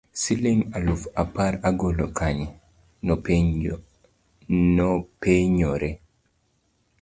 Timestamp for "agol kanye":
1.69-2.47